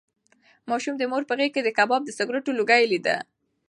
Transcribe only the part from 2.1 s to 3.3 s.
سګرټو لوګی لیده.